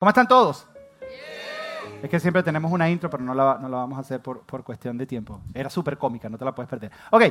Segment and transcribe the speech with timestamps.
[0.00, 0.66] ¿Cómo están todos?
[2.02, 4.40] Es que siempre tenemos una intro, pero no la, no la vamos a hacer por,
[4.40, 5.42] por cuestión de tiempo.
[5.52, 6.90] Era súper cómica, no te la puedes perder.
[7.10, 7.24] Ok,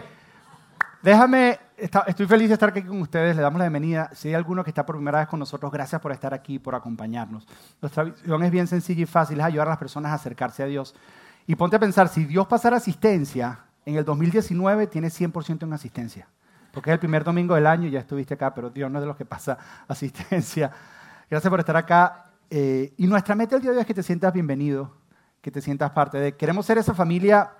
[1.02, 4.12] déjame, está- estoy feliz de estar aquí con ustedes, le damos la bienvenida.
[4.14, 6.76] Si hay alguno que está por primera vez con nosotros, gracias por estar aquí, por
[6.76, 7.48] acompañarnos.
[7.82, 10.68] Nuestra visión es bien sencilla y fácil, es ayudar a las personas a acercarse a
[10.68, 10.94] Dios.
[11.48, 16.28] Y ponte a pensar, si Dios pasara asistencia, en el 2019 tiene 100% en asistencia.
[16.72, 19.02] Porque es el primer domingo del año y ya estuviste acá, pero Dios no es
[19.02, 19.58] de los que pasa
[19.88, 20.70] asistencia.
[21.28, 22.26] Gracias por estar acá.
[22.50, 24.92] Eh, y nuestra meta el día de hoy es que te sientas bienvenido,
[25.42, 26.36] que te sientas parte de.
[26.36, 27.52] Queremos ser esa familia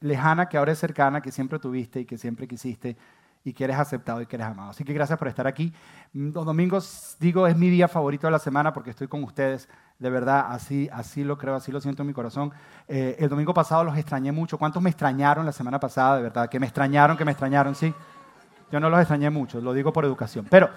[0.00, 2.96] lejana que ahora es cercana, que siempre tuviste y que siempre quisiste
[3.42, 4.70] y que eres aceptado y que eres amado.
[4.70, 5.72] Así que gracias por estar aquí.
[6.12, 9.68] Mm, Los domingos, digo, es mi día favorito de la semana porque estoy con ustedes.
[9.98, 12.52] De verdad, así, así lo creo, así lo siento en mi corazón.
[12.88, 14.58] Eh, el domingo pasado los extrañé mucho.
[14.58, 16.16] ¿Cuántos me extrañaron la semana pasada?
[16.16, 17.94] De verdad, que me extrañaron, que me extrañaron, sí.
[18.70, 20.46] Yo no los extrañé mucho, lo digo por educación.
[20.50, 20.68] Pero,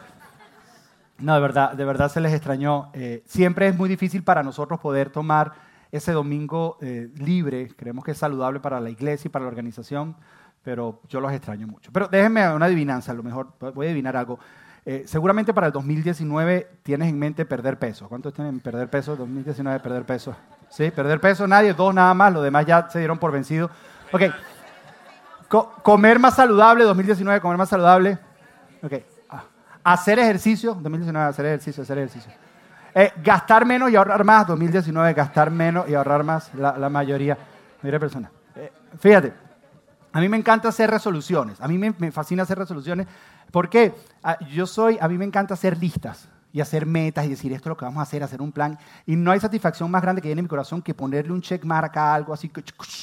[1.20, 2.90] no, de verdad, de verdad se les extrañó.
[2.94, 5.54] Eh, siempre es muy difícil para nosotros poder tomar
[5.92, 7.70] ese domingo eh, libre.
[7.76, 10.16] Creemos que es saludable para la iglesia y para la organización,
[10.64, 11.92] pero yo los extraño mucho.
[11.92, 14.40] Pero déjenme una adivinanza, a lo mejor voy a adivinar algo.
[14.86, 18.08] Eh, seguramente para el 2019 tienes en mente perder peso.
[18.08, 19.16] ¿Cuántos tienen perder peso?
[19.16, 20.36] 2019 perder peso.
[20.70, 20.90] ¿Sí?
[20.92, 23.70] Perder peso, nadie, dos nada más, los demás ya se dieron por vencido.
[24.12, 24.22] Ok.
[25.48, 28.20] Co- comer más saludable, 2019, comer más saludable.
[28.84, 28.94] Ok.
[29.90, 32.32] Hacer ejercicio, 2019, hacer ejercicio, hacer ejercicio.
[32.94, 37.36] Eh, gastar menos y ahorrar más, 2019, gastar menos y ahorrar más, la, la mayoría.
[37.82, 38.30] Mire, persona.
[38.56, 39.34] Eh, fíjate,
[40.12, 41.60] a mí me encanta hacer resoluciones.
[41.60, 43.08] A mí me, me fascina hacer resoluciones.
[43.52, 43.96] ¿Por qué?
[44.22, 47.70] Ah, yo soy, a mí me encanta hacer listas y hacer metas y decir esto
[47.70, 48.78] es lo que vamos a hacer, hacer un plan.
[49.06, 51.98] Y no hay satisfacción más grande que llene mi corazón que ponerle un check mark
[51.98, 52.52] a algo así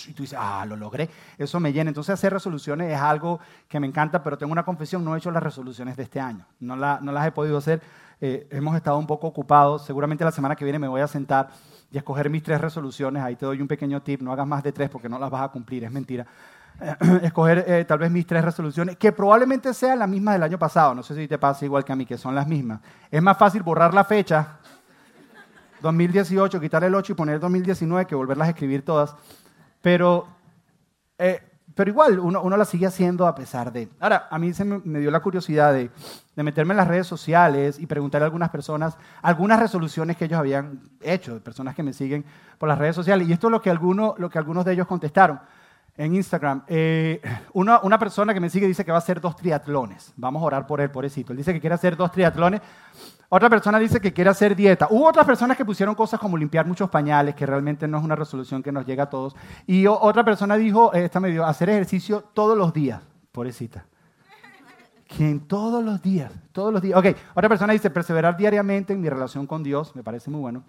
[0.09, 1.09] y tú dices, ah, lo logré.
[1.39, 1.91] Eso me llena.
[1.91, 5.31] Entonces hacer resoluciones es algo que me encanta, pero tengo una confesión, no he hecho
[5.31, 6.45] las resoluciones de este año.
[6.61, 7.83] No las he podido hacer.
[8.21, 9.85] Eh, hemos estado un poco ocupados.
[9.85, 11.51] Seguramente la semana que viene me voy a sentar
[11.91, 13.23] y a escoger mis tres resoluciones.
[13.23, 15.43] Ahí te doy un pequeño tip, no hagas más de tres porque no las vas
[15.43, 16.27] a cumplir, es mentira.
[17.23, 20.95] escoger eh, tal vez mis tres resoluciones, que probablemente sean las mismas del año pasado.
[20.95, 22.81] No sé si te pasa igual que a mí, que son las mismas.
[23.11, 24.59] Es más fácil borrar la fecha,
[25.81, 29.15] 2018, quitar el 8 y poner 2019, que volverlas a escribir todas.
[29.81, 30.27] Pero,
[31.19, 31.41] eh,
[31.75, 33.89] pero igual, uno, uno las sigue haciendo a pesar de...
[34.01, 35.91] Ahora, a mí se me, dio la curiosidad de,
[36.35, 40.39] de meterme en las redes sociales y preguntarle a algunas personas algunas resoluciones que ellos
[40.39, 42.25] habían hecho, personas que me siguen
[42.59, 43.29] por las redes sociales.
[43.29, 45.41] Y esto es lo que, alguno, lo que algunos de ellos contestaron
[45.97, 46.63] en Instagram.
[46.69, 47.21] Eh,
[47.53, 50.13] una, persona que me sigue dice que va a hacer dos triatlones.
[50.17, 51.33] Vamos a orar por él, pobrecito.
[51.33, 52.61] Él dice que quiere hacer dos triatlones.
[53.29, 54.87] Otra persona dice que quiere hacer dieta.
[54.91, 58.15] Hubo otras personas que pusieron cosas como limpiar muchos pañales, que realmente no es una
[58.15, 59.35] resolución que nos llega a todos.
[59.67, 63.01] Y otra persona dijo, eh, esta me dio, hacer ejercicio todos los días.
[63.33, 63.87] Pobrecita.
[65.09, 65.41] ¿Quién?
[65.41, 66.99] Todos los días, todos los días.
[66.99, 70.65] Ok, otra persona dice, perseverar diariamente en mi relación con Dios, me parece muy bueno.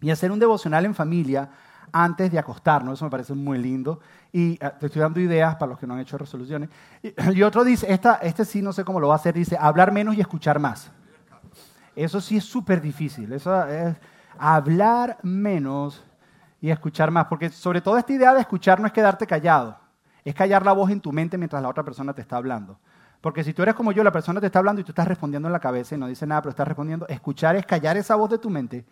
[0.00, 1.50] Y hacer un devocional en familia
[1.92, 4.00] antes de acostarnos, eso me parece muy lindo.
[4.32, 6.68] Y eh, te estoy dando ideas para los que no han hecho resoluciones.
[7.02, 9.56] Y, y otro dice, esta, este sí no sé cómo lo va a hacer, dice,
[9.58, 10.90] hablar menos y escuchar más.
[11.94, 13.32] Eso sí es súper difícil.
[13.32, 13.96] Eso es
[14.38, 16.04] hablar menos
[16.60, 17.26] y escuchar más.
[17.26, 19.78] Porque sobre todo esta idea de escuchar no es quedarte callado.
[20.24, 22.78] Es callar la voz en tu mente mientras la otra persona te está hablando.
[23.20, 25.48] Porque si tú eres como yo, la persona te está hablando y tú estás respondiendo
[25.48, 28.30] en la cabeza y no dice nada, pero estás respondiendo, escuchar es callar esa voz
[28.30, 28.84] de tu mente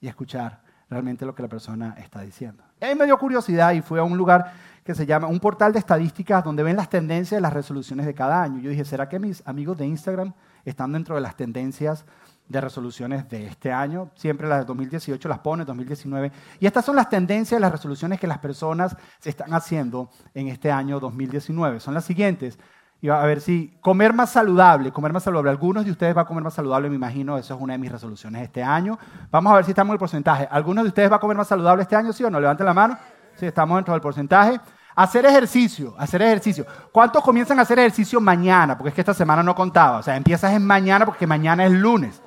[0.00, 0.60] y escuchar
[0.94, 2.62] realmente lo que la persona está diciendo.
[2.80, 4.52] Y ahí me dio curiosidad y fui a un lugar
[4.84, 8.14] que se llama un portal de estadísticas donde ven las tendencias de las resoluciones de
[8.14, 8.60] cada año.
[8.60, 10.32] Yo dije, ¿será que mis amigos de Instagram
[10.64, 12.04] están dentro de las tendencias
[12.48, 14.10] de resoluciones de este año?
[14.14, 16.30] Siempre las de 2018 las pone, 2019.
[16.60, 20.48] Y estas son las tendencias de las resoluciones que las personas se están haciendo en
[20.48, 21.80] este año 2019.
[21.80, 22.58] Son las siguientes.
[23.04, 25.50] Y a ver si comer más saludable, comer más saludable.
[25.50, 27.92] Algunos de ustedes van a comer más saludable, me imagino, eso es una de mis
[27.92, 28.98] resoluciones este año.
[29.30, 30.48] Vamos a ver si estamos en el porcentaje.
[30.50, 32.40] ¿Algunos de ustedes van a comer más saludable este año, sí o no?
[32.40, 32.96] Levanten la mano.
[33.36, 34.58] Sí, estamos dentro del porcentaje.
[34.94, 36.64] Hacer ejercicio, hacer ejercicio.
[36.90, 38.78] ¿Cuántos comienzan a hacer ejercicio mañana?
[38.78, 39.98] Porque es que esta semana no contaba.
[39.98, 42.22] O sea, empiezas en mañana porque mañana es lunes.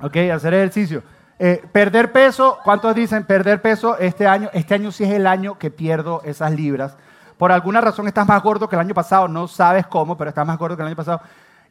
[0.00, 1.02] Ok, hacer ejercicio.
[1.40, 4.48] Eh, perder peso, ¿cuántos dicen perder peso este año?
[4.52, 6.96] Este año sí es el año que pierdo esas libras.
[7.40, 10.46] Por alguna razón estás más gordo que el año pasado, no sabes cómo, pero estás
[10.46, 11.22] más gordo que el año pasado.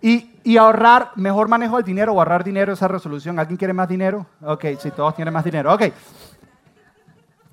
[0.01, 3.37] Y, ahorrar, mejor manejo del dinero o ahorrar dinero, esa resolución.
[3.37, 4.25] ¿Alguien quiere más dinero?
[4.41, 5.71] Ok, si todos tienen más dinero.
[5.71, 5.83] Ok.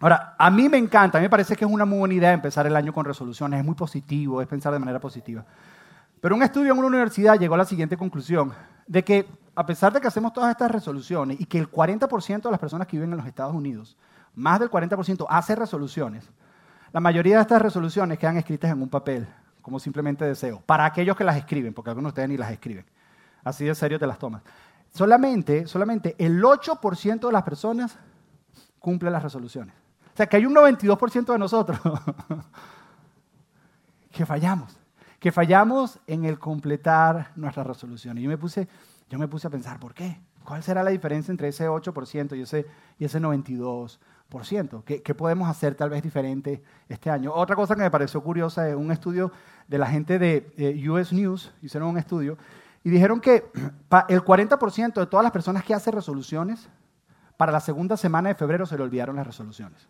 [0.00, 2.32] Ahora, a mí me encanta, a mí me parece que es una muy buena idea
[2.32, 5.44] empezar el año con resoluciones, es muy positivo, es pensar de manera positiva.
[6.18, 8.50] Pero un estudio en una universidad llegó a la siguiente conclusión,
[8.86, 12.50] de que a pesar de que hacemos todas estas resoluciones y que el 40% de
[12.50, 13.94] las personas que viven en los Estados Unidos,
[14.34, 16.30] más del 40% hace resoluciones,
[16.96, 19.28] la mayoría de estas resoluciones quedan escritas en un papel,
[19.60, 22.86] como simplemente deseo, para aquellos que las escriben, porque algunos de ustedes ni las escriben.
[23.44, 24.40] Así de serio te las tomas.
[24.94, 27.98] solamente, solamente el 8% de las personas
[28.78, 29.74] cumple las resoluciones.
[29.74, 31.78] O sea, que hay un 92% de nosotros
[34.10, 34.74] que fallamos,
[35.20, 38.24] que fallamos en el completar nuestras resoluciones.
[38.24, 38.68] Yo me puse,
[39.10, 40.18] yo me puse a pensar, ¿por qué?
[40.42, 42.64] ¿Cuál será la diferencia entre ese 8% y ese,
[42.98, 43.98] y ese 92%?
[44.84, 47.32] ¿Qué, ¿Qué, podemos hacer tal vez diferente este año?
[47.32, 49.30] Otra cosa que me pareció curiosa es un estudio
[49.68, 52.36] de la gente de eh, US News, hicieron un estudio,
[52.82, 53.44] y dijeron que
[54.08, 56.68] el 40% de todas las personas que hacen resoluciones,
[57.36, 59.88] para la segunda semana de febrero se le olvidaron las resoluciones.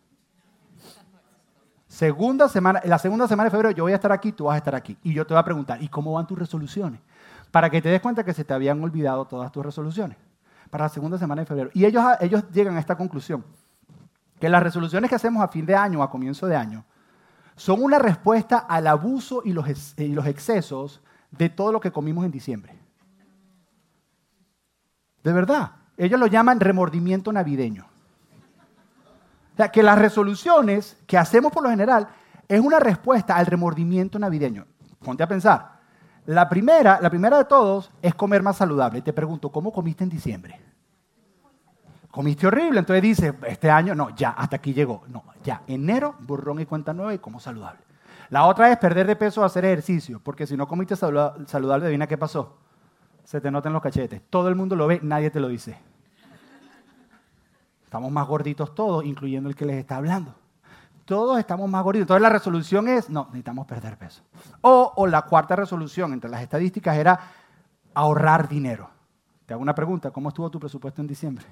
[1.87, 4.57] Segunda semana, la segunda semana de febrero yo voy a estar aquí, tú vas a
[4.57, 4.97] estar aquí.
[5.03, 6.99] Y yo te voy a preguntar, ¿y cómo van tus resoluciones?
[7.49, 10.17] Para que te des cuenta que se te habían olvidado todas tus resoluciones.
[10.69, 11.69] Para la segunda semana de febrero.
[11.73, 13.43] Y ellos, ellos llegan a esta conclusión,
[14.39, 16.85] que las resoluciones que hacemos a fin de año o a comienzo de año
[17.55, 19.67] son una respuesta al abuso y los,
[19.97, 21.01] y los excesos
[21.31, 22.77] de todo lo que comimos en diciembre.
[25.23, 25.71] De verdad.
[25.97, 27.87] Ellos lo llaman remordimiento navideño.
[29.53, 32.07] O sea, que las resoluciones que hacemos por lo general
[32.47, 34.67] es una respuesta al remordimiento navideño.
[35.03, 35.79] Ponte a pensar.
[36.27, 39.01] La primera, la primera de todos es comer más saludable.
[39.01, 40.61] Te pregunto, ¿cómo comiste en diciembre?
[42.17, 45.03] Comiste horrible, entonces dices, este año no, ya, hasta aquí llegó.
[45.07, 47.79] No, ya, enero, burrón y cuenta nueva y como saludable.
[48.31, 52.07] La otra es perder de peso o hacer ejercicio, porque si no comiste saludable, adivina
[52.07, 52.57] qué pasó.
[53.23, 54.19] Se te notan los cachetes.
[54.31, 55.77] Todo el mundo lo ve, nadie te lo dice.
[57.83, 60.33] Estamos más gorditos todos, incluyendo el que les está hablando.
[61.05, 62.05] Todos estamos más gorditos.
[62.05, 64.23] Entonces la resolución es, no, necesitamos perder peso.
[64.61, 67.19] O, o la cuarta resolución entre las estadísticas era
[67.93, 68.89] ahorrar dinero.
[69.45, 71.45] Te hago una pregunta, ¿cómo estuvo tu presupuesto en diciembre?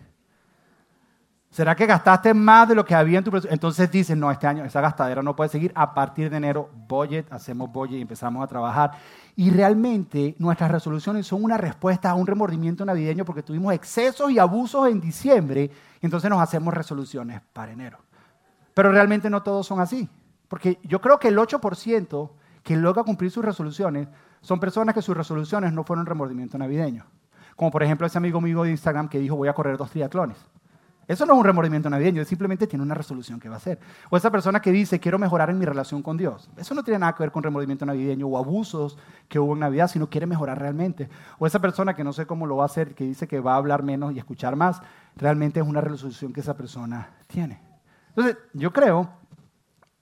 [1.55, 3.53] ¿Será que gastaste más de lo que había en tu presupuesto?
[3.53, 5.71] Entonces dices, no, este año esa gastadera no puede seguir.
[5.73, 8.91] A partir de enero, budget, hacemos budget y empezamos a trabajar.
[9.37, 14.37] Y realmente nuestras resoluciones son una respuesta a un remordimiento navideño porque tuvimos excesos y
[14.37, 15.71] abusos en diciembre
[16.01, 17.99] y entonces nos hacemos resoluciones para enero.
[18.73, 20.09] Pero realmente no todos son así.
[20.49, 22.31] Porque yo creo que el 8%
[22.63, 24.09] que logra cumplir sus resoluciones
[24.41, 27.05] son personas que sus resoluciones no fueron remordimiento navideño.
[27.55, 30.37] Como por ejemplo ese amigo mío de Instagram que dijo voy a correr dos triatlones.
[31.07, 33.79] Eso no es un remordimiento navideño, simplemente tiene una resolución que va a hacer.
[34.09, 36.49] O esa persona que dice, quiero mejorar en mi relación con Dios.
[36.57, 38.97] Eso no tiene nada que ver con remordimiento navideño o abusos
[39.27, 41.09] que hubo en Navidad, sino quiere mejorar realmente.
[41.37, 43.53] O esa persona que no sé cómo lo va a hacer, que dice que va
[43.53, 44.81] a hablar menos y escuchar más,
[45.15, 47.61] realmente es una resolución que esa persona tiene.
[48.09, 49.09] Entonces, yo creo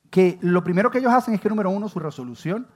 [0.09, 2.67] que lo primero que ellos hacen es que, número uno, su resolución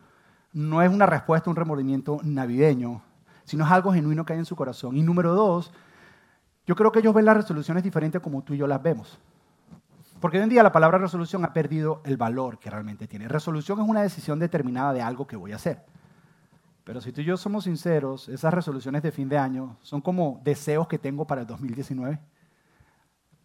[0.54, 3.04] no es una respuesta a un remordimiento navideño,
[3.44, 4.98] sino es algo genuino que hay en su corazón.
[4.98, 5.72] Y número dos,
[6.68, 9.18] yo creo que ellos ven las resoluciones diferentes como tú y yo las vemos.
[10.20, 13.28] Porque hoy en día la palabra resolución ha perdido el valor que realmente tiene.
[13.28, 15.86] Resolución es una decisión determinada de algo que voy a hacer.
[16.84, 20.42] Pero si tú y yo somos sinceros, esas resoluciones de fin de año son como
[20.44, 22.20] deseos que tengo para el 2019.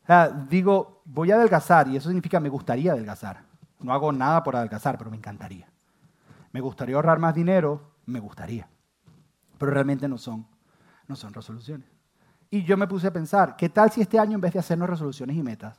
[0.03, 3.45] O sea, digo, voy a adelgazar y eso significa me gustaría adelgazar.
[3.79, 5.69] No hago nada por adelgazar, pero me encantaría.
[6.51, 8.69] Me gustaría ahorrar más dinero, me gustaría.
[9.59, 10.47] Pero realmente no son,
[11.07, 11.87] no son resoluciones.
[12.53, 14.87] Y yo me puse a pensar, ¿qué tal si este año en vez de hacernos
[14.87, 15.79] resoluciones y metas,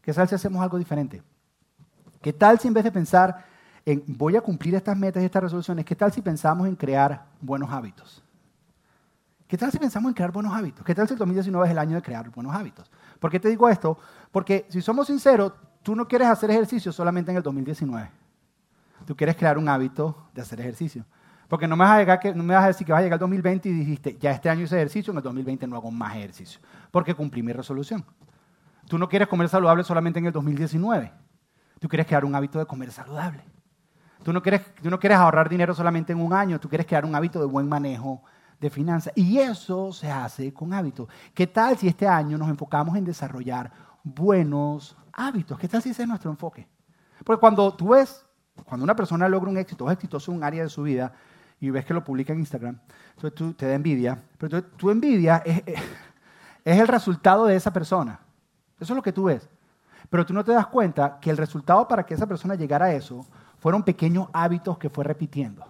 [0.00, 1.22] qué tal si hacemos algo diferente?
[2.22, 3.44] ¿Qué tal si en vez de pensar
[3.84, 7.26] en voy a cumplir estas metas y estas resoluciones, qué tal si pensamos en crear
[7.42, 8.22] buenos hábitos?
[9.46, 10.82] ¿Qué tal si pensamos en crear buenos hábitos?
[10.82, 12.90] ¿Qué tal si el 2019 es el año de crear buenos hábitos?
[13.20, 13.98] ¿Por qué te digo esto?
[14.32, 18.10] Porque si somos sinceros, tú no quieres hacer ejercicio solamente en el 2019.
[19.04, 21.04] Tú quieres crear un hábito de hacer ejercicio.
[21.48, 23.14] Porque no me, vas a que, no me vas a decir que vas a llegar
[23.14, 26.16] al 2020 y dijiste, ya este año hice ejercicio, en el 2020 no hago más
[26.16, 26.60] ejercicio.
[26.90, 28.04] Porque cumplí mi resolución.
[28.88, 31.12] Tú no quieres comer saludable solamente en el 2019.
[31.80, 33.44] Tú quieres crear un hábito de comer saludable.
[34.22, 37.04] Tú no, quieres, tú no quieres ahorrar dinero solamente en un año, tú quieres crear
[37.04, 38.22] un hábito de buen manejo
[38.58, 39.12] de finanzas.
[39.16, 41.08] Y eso se hace con hábitos.
[41.34, 43.70] ¿Qué tal si este año nos enfocamos en desarrollar
[44.02, 45.58] buenos hábitos?
[45.58, 46.66] ¿Qué tal si ese es nuestro enfoque?
[47.22, 48.24] Porque cuando tú ves,
[48.64, 51.12] cuando una persona logra un éxito, es exitoso en un área de su vida,
[51.66, 52.78] y ves que lo publica en Instagram,
[53.10, 55.62] entonces tú te da envidia, pero tu envidia es,
[56.64, 58.20] es el resultado de esa persona.
[58.80, 59.48] Eso es lo que tú ves.
[60.10, 62.92] Pero tú no te das cuenta que el resultado para que esa persona llegara a
[62.92, 63.26] eso
[63.58, 65.64] fueron pequeños hábitos que fue repitiendo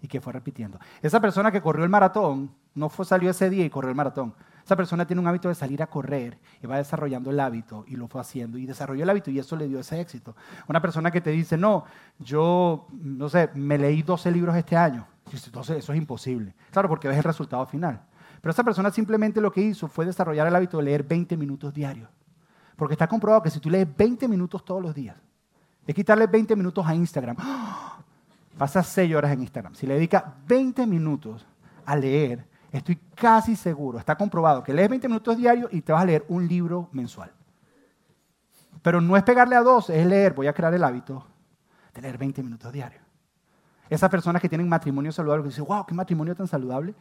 [0.00, 0.78] y que fue repitiendo.
[1.02, 4.34] Esa persona que corrió el maratón no fue, salió ese día y corrió el maratón.
[4.64, 7.96] Esa persona tiene un hábito de salir a correr y va desarrollando el hábito y
[7.96, 10.36] lo fue haciendo y desarrolló el hábito y eso le dio ese éxito.
[10.68, 11.84] Una persona que te dice, no,
[12.18, 15.06] yo, no sé, me leí 12 libros este año.
[15.32, 16.54] Entonces eso es imposible.
[16.70, 18.02] Claro, porque ves el resultado final.
[18.40, 21.74] Pero esa persona simplemente lo que hizo fue desarrollar el hábito de leer 20 minutos
[21.74, 22.08] diarios.
[22.76, 25.16] Porque está comprobado que si tú lees 20 minutos todos los días,
[25.86, 27.36] es quitarle 20 minutos a Instagram.
[27.38, 27.98] ¡Ah!
[28.56, 29.74] Pasa 6 horas en Instagram.
[29.74, 31.46] Si le dedica 20 minutos
[31.84, 36.02] a leer, estoy casi seguro, está comprobado, que lees 20 minutos diarios y te vas
[36.02, 37.32] a leer un libro mensual.
[38.82, 41.26] Pero no es pegarle a dos, es leer, voy a crear el hábito
[41.94, 43.02] de leer 20 minutos diarios.
[43.90, 46.94] Esas personas que tienen matrimonio saludable, que dicen, wow, qué matrimonio tan saludable,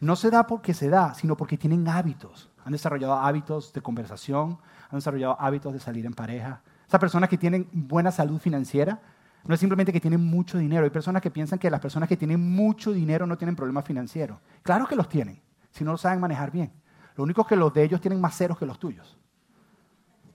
[0.00, 2.50] no se da porque se da, sino porque tienen hábitos.
[2.64, 4.58] Han desarrollado hábitos de conversación,
[4.90, 6.60] han desarrollado hábitos de salir en pareja.
[6.86, 9.00] Esas personas que tienen buena salud financiera,
[9.44, 10.84] no es simplemente que tienen mucho dinero.
[10.84, 14.38] Hay personas que piensan que las personas que tienen mucho dinero no tienen problemas financieros.
[14.62, 16.70] Claro que los tienen, si no lo saben manejar bien.
[17.16, 19.16] Lo único es que los de ellos tienen más ceros que los tuyos.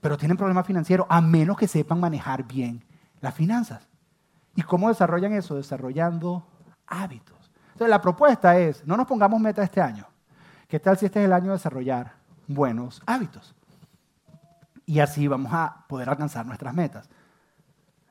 [0.00, 2.84] Pero tienen problemas financieros a menos que sepan manejar bien
[3.20, 3.86] las finanzas.
[4.56, 5.54] ¿Y cómo desarrollan eso?
[5.54, 6.44] Desarrollando
[6.86, 7.36] hábitos.
[7.68, 10.06] Entonces la propuesta es, no nos pongamos meta este año.
[10.66, 12.14] ¿Qué tal si este es el año de desarrollar
[12.48, 13.54] buenos hábitos?
[14.86, 17.08] Y así vamos a poder alcanzar nuestras metas.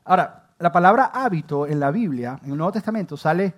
[0.04, 3.56] Ahora, la palabra hábito en la Biblia, en el Nuevo Testamento, sale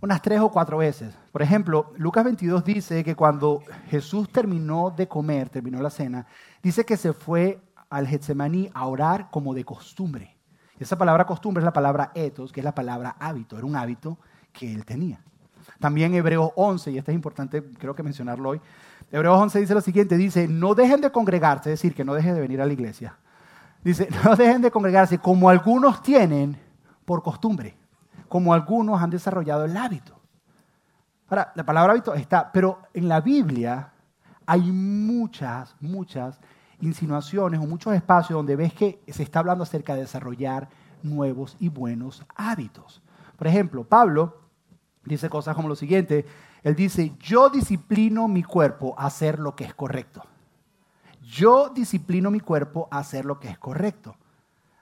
[0.00, 1.16] unas tres o cuatro veces.
[1.32, 6.26] Por ejemplo, Lucas 22 dice que cuando Jesús terminó de comer, terminó la cena,
[6.62, 10.35] dice que se fue al Getsemaní a orar como de costumbre.
[10.78, 13.56] Esa palabra costumbre es la palabra etos, que es la palabra hábito.
[13.56, 14.18] Era un hábito
[14.52, 15.20] que él tenía.
[15.80, 18.60] También Hebreos 11, y esto es importante, creo que mencionarlo hoy.
[19.10, 22.34] Hebreos 11 dice lo siguiente, dice, no dejen de congregarse, es decir, que no dejen
[22.34, 23.16] de venir a la iglesia.
[23.82, 26.58] Dice, no dejen de congregarse como algunos tienen
[27.04, 27.76] por costumbre,
[28.28, 30.18] como algunos han desarrollado el hábito.
[31.28, 33.92] Ahora, la palabra hábito está, pero en la Biblia
[34.44, 36.40] hay muchas, muchas
[36.80, 40.68] insinuaciones o muchos espacios donde ves que se está hablando acerca de desarrollar
[41.02, 43.02] nuevos y buenos hábitos.
[43.36, 44.40] Por ejemplo, Pablo
[45.04, 46.26] dice cosas como lo siguiente.
[46.62, 50.22] Él dice, yo disciplino mi cuerpo a hacer lo que es correcto.
[51.22, 54.16] Yo disciplino mi cuerpo a hacer lo que es correcto.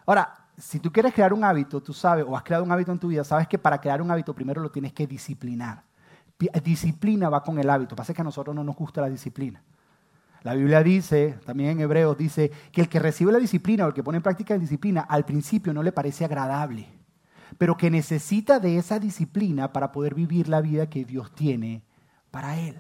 [0.07, 2.99] Ahora, si tú quieres crear un hábito, tú sabes, o has creado un hábito en
[2.99, 5.83] tu vida, sabes que para crear un hábito primero lo tienes que disciplinar.
[6.63, 7.97] Disciplina va con el hábito.
[7.97, 9.63] Pasa que a nosotros no nos gusta la disciplina.
[10.45, 13.95] La Biblia dice, también en Hebreos, dice que el que recibe la disciplina o el
[13.95, 16.87] que pone en práctica la disciplina, al principio no le parece agradable
[17.59, 21.83] pero que necesita de esa disciplina para poder vivir la vida que Dios tiene
[22.31, 22.79] para él.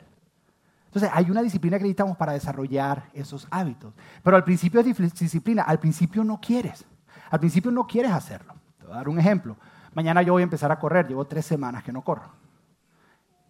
[0.86, 3.92] Entonces, hay una disciplina que necesitamos para desarrollar esos hábitos.
[4.22, 6.84] Pero al principio es disciplina, al principio no quieres.
[7.30, 8.54] Al principio no quieres hacerlo.
[8.78, 9.56] Te voy a dar un ejemplo.
[9.92, 12.30] Mañana yo voy a empezar a correr, llevo tres semanas que no corro.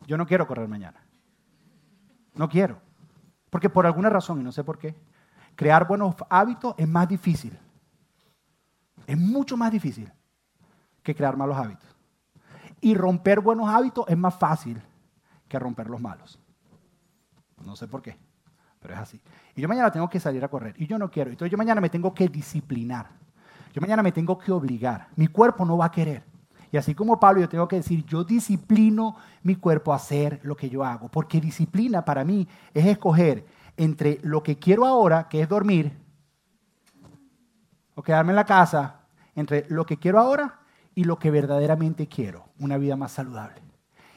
[0.07, 1.03] Yo no quiero correr mañana.
[2.35, 2.81] No quiero.
[3.55, 4.97] Porque por alguna razón, y no sé por qué,
[5.55, 7.57] crear buenos hábitos es más difícil.
[9.07, 10.13] Es mucho más difícil
[11.05, 11.89] que crear malos hábitos.
[12.81, 14.83] Y romper buenos hábitos es más fácil
[15.47, 16.37] que romper los malos.
[17.65, 18.19] No sé por qué,
[18.81, 19.21] pero es así.
[19.55, 21.31] Y yo mañana tengo que salir a correr y yo no quiero.
[21.31, 23.07] Entonces yo mañana me tengo que disciplinar.
[23.73, 25.11] Yo mañana me tengo que obligar.
[25.15, 26.25] Mi cuerpo no va a querer.
[26.75, 29.15] Y así como Pablo, yo tengo que decir, yo disciplino
[29.45, 31.09] mi cuerpo a hacer lo que yo hago.
[31.09, 35.97] Porque disciplina para mí es escoger entre lo que quiero ahora, que es dormir,
[37.95, 39.03] o quedarme en la casa,
[39.37, 40.63] entre lo que quiero ahora
[40.97, 43.63] y lo que verdaderamente quiero, una vida más saludable.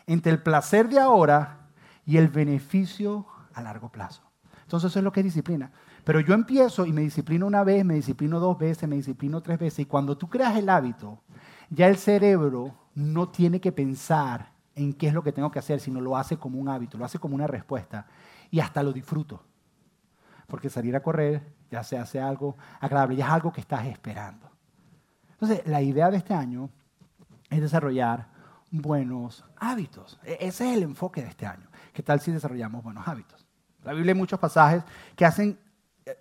[0.07, 1.67] Entre el placer de ahora
[2.07, 4.23] y el beneficio a largo plazo.
[4.63, 5.71] Entonces eso es lo que es disciplina.
[6.03, 9.59] Pero yo empiezo y me disciplino una vez, me disciplino dos veces, me disciplino tres
[9.59, 9.77] veces.
[9.77, 11.21] Y cuando tú creas el hábito,
[11.69, 15.79] ya el cerebro no tiene que pensar en qué es lo que tengo que hacer,
[15.79, 18.05] sino lo hace como un hábito, lo hace como una respuesta.
[18.51, 19.43] Y hasta lo disfruto.
[20.47, 24.49] Porque salir a correr ya se hace algo agradable, ya es algo que estás esperando.
[25.31, 26.69] Entonces, la idea de este año
[27.49, 28.27] es desarrollar
[28.71, 30.19] buenos hábitos.
[30.23, 31.67] E-, ese es el enfoque de este año.
[31.93, 33.45] ¿Qué tal si desarrollamos buenos hábitos?
[33.83, 34.83] La Biblia hay muchos pasajes
[35.15, 35.59] que hacen,
[36.05, 36.15] eh,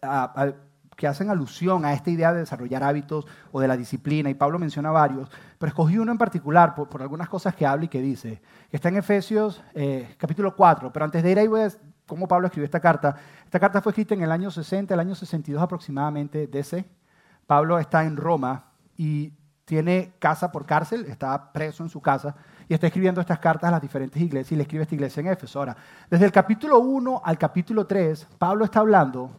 [0.96, 4.58] que hacen alusión a esta idea de desarrollar hábitos o de la disciplina, y Pablo
[4.58, 8.40] menciona varios, pero escogí uno en particular por, algunas cosas que habla y que dice,
[8.70, 11.68] que está en Efesios eh, capítulo 4, pero antes de ir ahí voy a
[12.06, 13.16] cómo Pablo escribió esta carta.
[13.44, 16.84] Esta carta fue escrita en el año 60, el año 62 aproximadamente, DC.
[17.46, 19.32] Pablo está en Roma y
[19.64, 22.34] tiene casa por cárcel, está preso en su casa
[22.68, 25.26] y está escribiendo estas cartas a las diferentes iglesias y le escribe esta iglesia en
[25.26, 25.58] Éfeso.
[25.58, 25.76] Ahora,
[26.08, 29.30] desde el capítulo 1 al capítulo 3, Pablo está hablando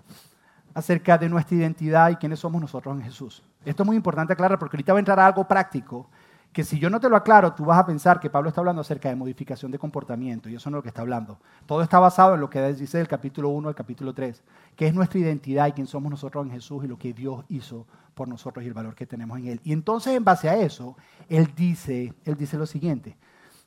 [0.77, 3.41] acerca de nuestra identidad y quiénes somos nosotros en Jesús.
[3.65, 6.07] Esto es muy importante aclarar porque ahorita va a entrar algo práctico
[6.53, 8.81] que si yo no te lo aclaro, tú vas a pensar que Pablo está hablando
[8.81, 11.39] acerca de modificación de comportamiento, y eso no es lo que está hablando.
[11.65, 14.43] Todo está basado en lo que dice del capítulo 1 al capítulo 3,
[14.75, 17.88] que es nuestra identidad y quién somos nosotros en Jesús y lo que Dios hizo
[18.13, 19.62] por nosotros y el valor que tenemos en Él.
[19.63, 20.96] Y entonces, en base a eso,
[21.27, 23.17] Él dice, él dice lo siguiente.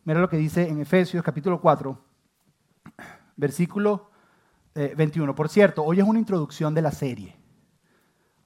[0.05, 1.99] Mira lo que dice en Efesios capítulo 4,
[3.37, 4.10] versículo
[4.75, 5.33] 21.
[5.33, 7.37] Eh, por cierto, hoy es una introducción de la serie.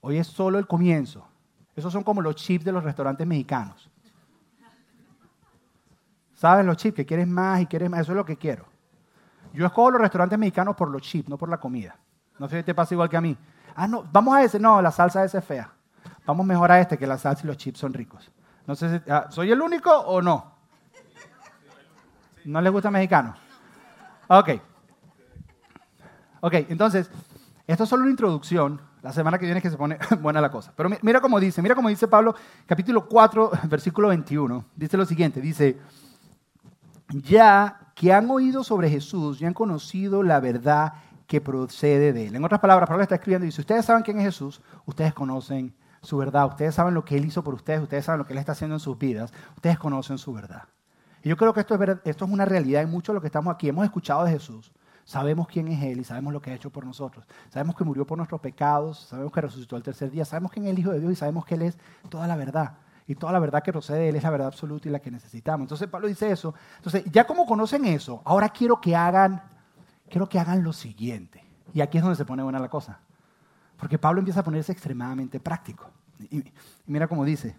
[0.01, 1.27] Hoy es solo el comienzo.
[1.75, 3.89] Esos son como los chips de los restaurantes mexicanos.
[6.33, 6.95] ¿Sabes los chips?
[6.95, 8.01] Que quieres más y quieres más.
[8.01, 8.65] Eso es lo que quiero.
[9.53, 11.95] Yo escojo los restaurantes mexicanos por los chips, no por la comida.
[12.37, 13.37] No sé si te pasa igual que a mí.
[13.75, 14.59] Ah, no, vamos a ese.
[14.59, 15.71] No, la salsa esa es fea.
[16.25, 18.31] Vamos mejor a este, que la salsa y los chips son ricos.
[18.67, 20.53] No sé si, ah, ¿soy el único o no?
[22.45, 23.35] ¿No les gusta mexicano?
[24.27, 24.49] Ok.
[26.45, 27.09] Ok, entonces,
[27.65, 28.79] esto es solo una introducción.
[29.01, 30.71] La semana que viene es que se pone buena la cosa.
[30.75, 32.35] Pero mira cómo dice, mira cómo dice Pablo,
[32.67, 34.63] capítulo 4, versículo 21.
[34.75, 35.79] Dice lo siguiente, dice,
[37.09, 40.93] ya que han oído sobre Jesús y han conocido la verdad
[41.25, 42.35] que procede de él.
[42.35, 45.73] En otras palabras, Pablo está escribiendo y dice, ustedes saben quién es Jesús, ustedes conocen
[46.03, 48.39] su verdad, ustedes saben lo que él hizo por ustedes, ustedes saben lo que él
[48.39, 50.65] está haciendo en sus vidas, ustedes conocen su verdad.
[51.23, 53.29] Y yo creo que esto es, esto es una realidad y mucho de lo que
[53.29, 53.67] estamos aquí.
[53.67, 54.71] Hemos escuchado de Jesús,
[55.05, 57.25] sabemos quién es Él y sabemos lo que ha hecho por nosotros.
[57.49, 60.65] Sabemos que murió por nuestros pecados, sabemos que resucitó el tercer día, sabemos que es
[60.65, 61.77] el Hijo de Dios y sabemos que Él es
[62.09, 62.73] toda la verdad.
[63.07, 65.11] Y toda la verdad que procede de Él es la verdad absoluta y la que
[65.11, 65.65] necesitamos.
[65.65, 66.55] Entonces Pablo dice eso.
[66.77, 69.43] Entonces, ya como conocen eso, ahora quiero que hagan,
[70.09, 71.45] quiero que hagan lo siguiente.
[71.71, 72.99] Y aquí es donde se pone buena la cosa.
[73.77, 75.91] Porque Pablo empieza a ponerse extremadamente práctico.
[76.31, 76.43] Y,
[76.87, 77.55] mira cómo dice.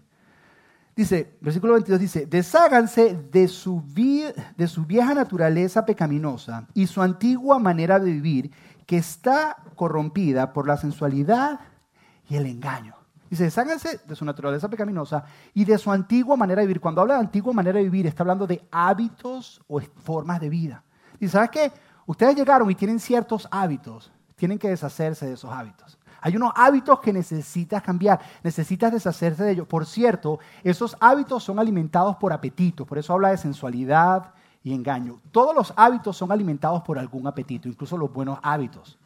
[0.97, 8.11] Dice, versículo 22 dice, desháganse de su, vieja naturaleza pecaminosa y su antigua manera de
[8.11, 8.51] vivir
[8.87, 11.59] que está corrompida por la sensualidad
[12.27, 12.95] y el engaño.
[13.29, 15.23] Dice, desháganse de su naturaleza pecaminosa
[15.53, 16.81] y de su antigua manera de vivir.
[16.81, 20.83] Cuando habla de antigua manera de vivir, está hablando de hábitos o formas de vida.
[21.19, 21.71] Y ¿sabes qué?
[22.07, 25.96] Ustedes llegaron y tienen ciertos hábitos, tienen que deshacerse de esos hábitos.
[26.21, 29.67] Hay unos hábitos que necesitas cambiar, necesitas deshacerse de ellos.
[29.67, 34.33] Por cierto, esos hábitos son alimentados por apetito, por eso habla de sensualidad
[34.63, 35.19] y engaño.
[35.31, 38.97] Todos los hábitos son alimentados por algún apetito, incluso los buenos hábitos.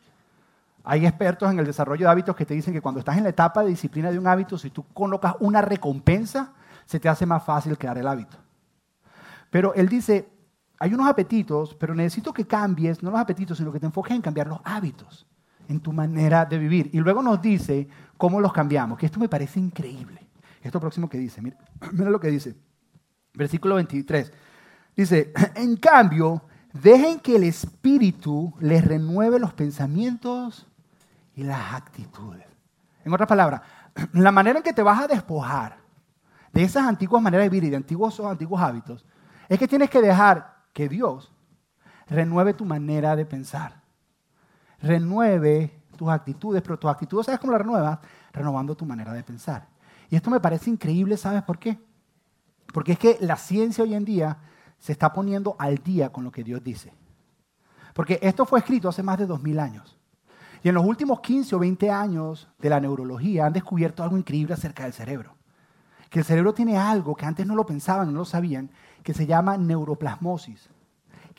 [0.84, 3.30] Hay expertos en el desarrollo de hábitos que te dicen que cuando estás en la
[3.30, 6.54] etapa de disciplina de un hábito, si tú colocas una recompensa,
[6.86, 8.38] se te hace más fácil crear el hábito.
[9.52, 10.30] Pero él dice,
[10.80, 14.22] hay unos apetitos, pero necesito que cambies, no los apetitos, sino que te enfoques en
[14.22, 15.28] cambiar los hábitos,
[15.72, 16.90] en tu manera de vivir.
[16.94, 17.88] Y luego nos dice
[18.18, 20.28] cómo los cambiamos, que esto me parece increíble.
[20.62, 21.58] Esto próximo que dice, mira,
[21.92, 22.56] lo que dice,
[23.34, 24.32] versículo 23.
[24.96, 30.68] Dice, en cambio, dejen que el Espíritu les renueve los pensamientos
[31.36, 32.46] y las actitudes.
[33.04, 33.62] En otras palabras,
[34.14, 35.78] la manera en que te vas a despojar
[36.52, 39.06] de esas antiguas maneras de vivir y de antiguos, antiguos hábitos
[39.48, 41.32] es que tienes que dejar que Dios
[42.08, 43.81] renueve tu manera de pensar,
[44.82, 48.00] renueve tus actitudes, pero tus actitudes, ¿sabes cómo las renuevas?
[48.34, 49.68] Renovando tu manera de pensar.
[50.10, 51.80] Y esto me parece increíble, ¿sabes por qué?
[52.74, 54.38] Porque es que la ciencia hoy en día
[54.80, 56.94] se está poniendo al día con lo que Dios dice.
[57.94, 59.98] Porque esto fue escrito hace más de dos mil años.
[60.64, 64.54] Y en los últimos 15 o 20 años de la neurología han descubierto algo increíble
[64.54, 65.36] acerca del cerebro.
[66.10, 68.70] Que el cerebro tiene algo que antes no lo pensaban, no lo sabían,
[69.04, 70.70] que se llama neuroplasmosis,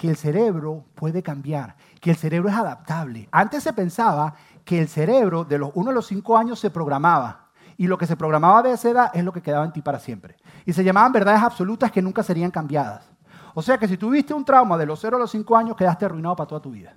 [0.02, 3.28] que el cerebro puede cambiar, que el cerebro es adaptable.
[3.30, 4.34] Antes se pensaba
[4.64, 8.08] que el cerebro de los 1 a los 5 años se programaba y lo que
[8.08, 10.34] se programaba de esa edad es lo que quedaba en ti para siempre.
[10.66, 13.12] Y se llamaban verdades absolutas que nunca serían cambiadas.
[13.54, 16.04] O sea que si tuviste un trauma de los 0 a los 5 años, quedaste
[16.04, 16.96] arruinado para toda tu vida.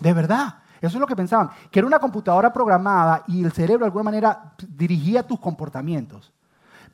[0.00, 0.60] De verdad.
[0.80, 4.04] Eso es lo que pensaban, que era una computadora programada y el cerebro de alguna
[4.04, 6.32] manera dirigía tus comportamientos.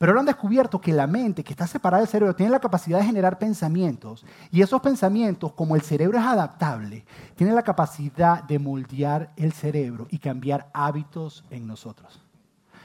[0.01, 2.97] Pero ahora han descubierto que la mente, que está separada del cerebro, tiene la capacidad
[2.97, 4.25] de generar pensamientos.
[4.49, 10.07] Y esos pensamientos, como el cerebro es adaptable, tienen la capacidad de moldear el cerebro
[10.09, 12.19] y cambiar hábitos en nosotros.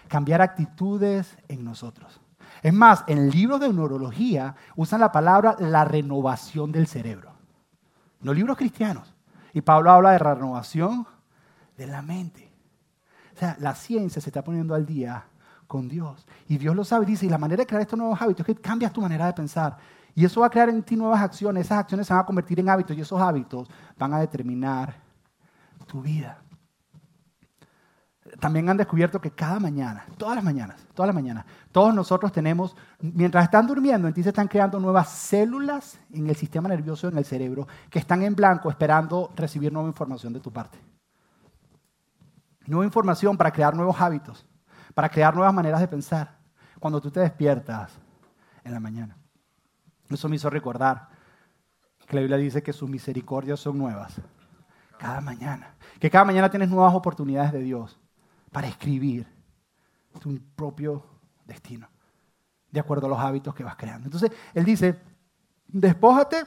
[0.09, 2.21] Cambiar actitudes en nosotros.
[2.63, 7.33] Es más, en libros de neurología usan la palabra la renovación del cerebro.
[8.21, 9.15] No libros cristianos.
[9.55, 11.07] Y Pablo habla de renovación
[11.79, 12.53] de la mente.
[13.35, 15.25] O sea, la ciencia se está poniendo al día
[15.67, 16.27] con Dios.
[16.49, 18.61] Y Dios lo sabe, dice, y la manera de crear estos nuevos hábitos es que
[18.61, 19.77] cambias tu manera de pensar.
[20.15, 22.59] Y eso va a crear en ti nuevas acciones, esas acciones se van a convertir
[22.59, 24.97] en hábitos y esos hábitos van a determinar
[25.87, 26.39] tu vida.
[28.41, 32.75] También han descubierto que cada mañana, todas las mañanas, todas las mañanas, todos nosotros tenemos,
[32.99, 37.19] mientras están durmiendo, en ti se están creando nuevas células en el sistema nervioso, en
[37.19, 40.79] el cerebro, que están en blanco esperando recibir nueva información de tu parte.
[42.67, 44.45] Nueva información para crear nuevos hábitos
[44.97, 46.39] para crear nuevas maneras de pensar
[46.81, 47.93] cuando tú te despiertas
[48.65, 49.15] en la mañana.
[50.09, 51.09] Eso me hizo recordar
[52.07, 54.19] que la Biblia dice que sus misericordias son nuevas
[54.99, 55.75] cada mañana.
[56.01, 58.01] Que cada mañana tienes nuevas oportunidades de Dios
[58.51, 59.27] para escribir
[60.19, 61.05] tu propio
[61.45, 61.91] destino,
[62.71, 64.07] de acuerdo a los hábitos que vas creando.
[64.07, 64.99] Entonces, Él dice,
[65.69, 66.45] despójate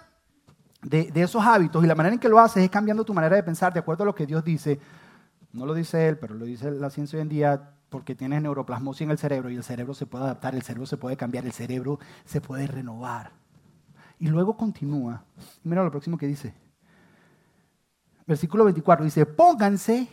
[0.81, 3.35] de, de, esos hábitos y la manera en que lo haces es cambiando tu manera
[3.35, 4.79] de pensar de acuerdo a lo que Dios dice.
[5.51, 9.01] No lo dice Él, pero lo dice la ciencia hoy en día porque tienes neuroplasmosis
[9.01, 11.51] en el cerebro y el cerebro se puede adaptar, el cerebro se puede cambiar, el
[11.51, 13.31] cerebro se puede renovar.
[14.19, 15.23] Y luego continúa.
[15.63, 16.53] Mira lo próximo que dice.
[18.27, 20.07] versículo 24, dice, pónganse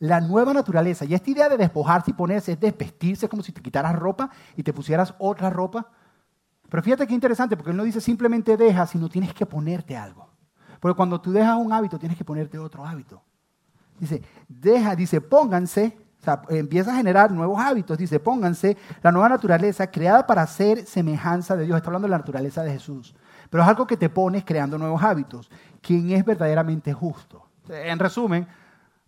[0.00, 1.04] la nueva naturaleza.
[1.04, 4.62] Y esta idea de despojarse y ponerse es desvestirse como si te quitaras ropa y
[4.62, 5.88] te pusieras otra ropa.
[6.68, 10.30] Pero fíjate qué interesante, porque él no dice simplemente deja, sino tienes que ponerte algo.
[10.80, 13.22] Porque cuando tú dejas un hábito, tienes que ponerte otro hábito.
[13.98, 17.96] Dice, deja, dice, pónganse, o sea, empieza a generar nuevos hábitos.
[17.96, 21.76] Dice, pónganse la nueva naturaleza creada para ser semejanza de Dios.
[21.76, 23.14] Está hablando de la naturaleza de Jesús.
[23.48, 25.50] Pero es algo que te pones creando nuevos hábitos.
[25.80, 27.46] Quien es verdaderamente justo.
[27.70, 28.46] En resumen,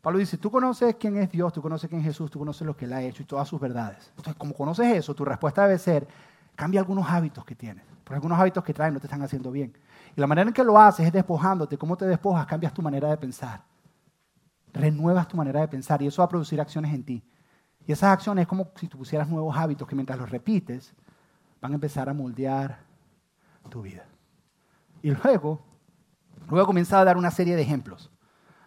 [0.00, 2.74] Pablo dice, tú conoces quién es Dios, tú conoces quién es Jesús, tú conoces lo
[2.74, 4.08] que Él ha hecho y todas sus verdades.
[4.08, 6.08] Entonces, como conoces eso, tu respuesta debe ser,
[6.56, 7.84] cambia algunos hábitos que tienes.
[8.02, 9.76] Porque algunos hábitos que traes no te están haciendo bien.
[10.16, 11.76] Y la manera en que lo haces es despojándote.
[11.76, 12.46] ¿Cómo te despojas?
[12.46, 13.60] Cambias tu manera de pensar.
[14.82, 17.22] Renuevas tu manera de pensar y eso va a producir acciones en ti.
[17.86, 20.94] Y esas acciones es como si tú pusieras nuevos hábitos que mientras los repites
[21.60, 22.78] van a empezar a moldear
[23.70, 24.04] tu vida.
[25.02, 25.60] Y luego,
[26.50, 28.10] luego comienza a dar una serie de ejemplos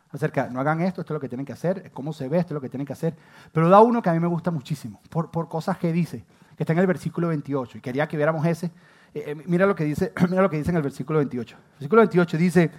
[0.10, 2.54] acerca, no hagan esto, esto es lo que tienen que hacer, cómo se ve, esto
[2.54, 3.16] es lo que tienen que hacer.
[3.52, 6.26] Pero da uno que a mí me gusta muchísimo, por, por cosas que dice,
[6.56, 7.78] que está en el versículo 28.
[7.78, 8.68] Y quería que viéramos ese.
[9.14, 11.56] Eh, eh, mira, lo que dice, mira lo que dice en el versículo 28.
[11.56, 12.72] El versículo 28 dice,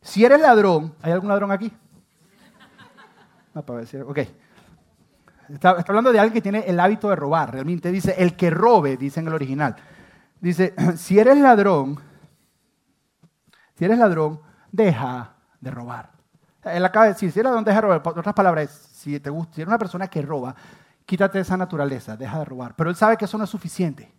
[0.00, 1.72] si eres ladrón, ¿hay algún ladrón aquí?
[3.62, 4.18] Para decir, ok.
[5.48, 7.52] Está, está, hablando de alguien que tiene el hábito de robar.
[7.52, 9.76] Realmente dice, el que robe, dice en el original.
[10.40, 11.98] Dice, si eres ladrón,
[13.74, 14.40] si eres ladrón,
[14.70, 16.10] deja de robar.
[16.64, 18.02] Él acaba de decir, si eres ladrón, deja de robar.
[18.02, 20.54] Por otras palabras, si, te gusta, si eres una persona que roba,
[21.06, 22.74] quítate esa naturaleza, deja de robar.
[22.76, 24.12] Pero él sabe que eso no es suficiente.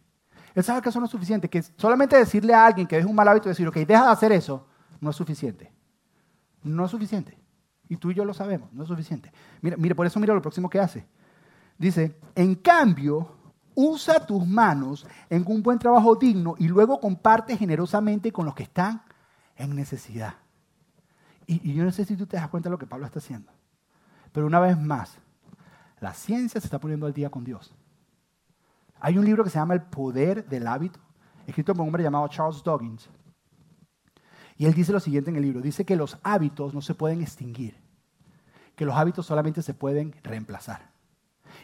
[0.55, 3.15] Él sabe que eso no es suficiente, que solamente decirle a alguien que es un
[3.15, 4.67] mal hábito, decir, ok, deja de hacer eso,
[4.99, 5.71] no es suficiente.
[6.63, 7.38] No es suficiente.
[7.89, 9.31] Y tú y yo lo sabemos, no es suficiente.
[9.61, 11.05] Mira, mira, por eso mira lo próximo que hace.
[11.77, 13.35] Dice, en cambio,
[13.73, 18.63] usa tus manos en un buen trabajo digno y luego comparte generosamente con los que
[18.63, 19.01] están
[19.55, 20.35] en necesidad.
[21.47, 23.51] Y, yo no sé si tú te das cuenta de lo que Pablo está haciendo.
[24.31, 25.17] Pero una vez más,
[25.99, 27.73] la ciencia se está poniendo al día con Dios.
[28.99, 30.99] Hay un libro que se llama El Poder del Hábito,
[31.47, 33.09] escrito por un hombre llamado Charles Doggins.
[34.57, 35.61] Y él dice lo siguiente en el libro.
[35.61, 37.78] Dice que los hábitos no se pueden extinguir.
[38.79, 40.89] Que los hábitos solamente se pueden reemplazar.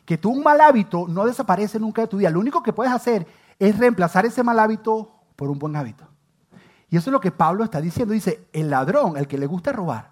[0.04, 2.30] Que tú un mal hábito no desaparece nunca de tu vida.
[2.30, 3.26] Lo único que puedes hacer
[3.58, 6.06] es reemplazar ese mal hábito por un buen hábito.
[6.90, 8.14] Y eso es lo que Pablo está diciendo.
[8.14, 10.12] Dice, el ladrón, el que le gusta robar,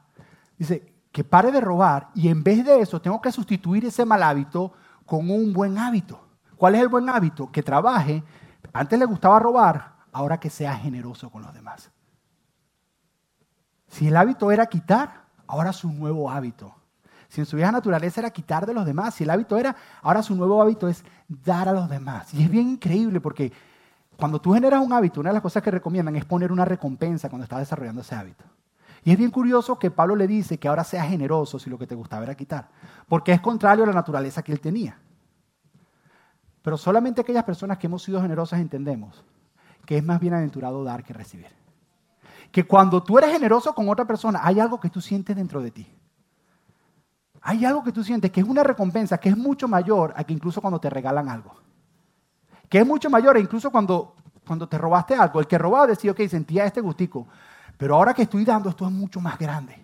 [0.57, 4.23] dice, que pare de robar y en vez de eso tengo que sustituir ese mal
[4.23, 4.71] hábito
[5.05, 6.25] con un buen hábito.
[6.55, 7.51] ¿Cuál es el buen hábito?
[7.51, 8.23] Que trabaje.
[8.71, 11.91] Antes le gustaba robar, ahora que sea generoso con los demás.
[13.89, 16.73] Si el hábito era quitar, ahora su nuevo hábito.
[17.34, 20.22] Si en su vieja naturaleza era quitar de los demás, si el hábito era, ahora
[20.22, 22.32] su nuevo hábito es dar a los demás.
[22.32, 23.52] Y es bien increíble porque
[24.15, 27.30] cuando tú generas un hábito, una de las cosas que recomiendan es poner una recompensa
[27.30, 28.46] cuando estás desarrollando ese hábito.
[29.04, 31.88] Y es bien curioso que Pablo le dice que ahora seas generoso si lo que
[31.88, 32.69] te gustaba era quitar,
[33.08, 35.00] porque es contrario a la naturaleza que él tenía.
[36.62, 39.24] Pero solamente aquellas personas que hemos sido generosas entendemos
[39.88, 41.50] que es más bienaventurado dar que recibir.
[42.52, 45.72] Que cuando tú eres generoso con otra persona, hay algo que tú sientes dentro de
[45.72, 45.88] ti.
[47.43, 50.34] Hay algo que tú sientes que es una recompensa que es mucho mayor a que
[50.34, 51.63] incluso cuando te regalan algo
[52.73, 54.15] que es mucho mayor, incluso cuando,
[54.47, 55.39] cuando te robaste algo.
[55.39, 57.27] El que robaba decía, ok, sentía este gustico,
[57.77, 59.79] pero ahora que estoy dando, esto es mucho más grande.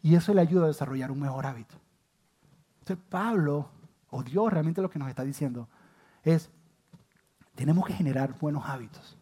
[0.00, 1.74] Y eso le ayuda a desarrollar un mejor hábito.
[2.78, 3.70] Entonces, Pablo,
[4.08, 5.68] o Dios realmente lo que nos está diciendo,
[6.22, 6.48] es,
[7.56, 9.18] tenemos que generar buenos hábitos.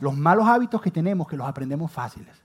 [0.00, 2.36] Los malos hábitos que tenemos, que los aprendemos fáciles.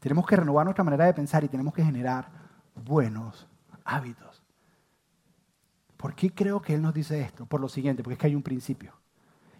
[0.00, 2.28] Tenemos que renovar nuestra manera de pensar y tenemos que generar
[2.74, 3.46] buenos
[3.84, 4.42] hábitos.
[5.96, 7.46] ¿Por qué creo que Él nos dice esto?
[7.46, 8.92] Por lo siguiente, porque es que hay un principio.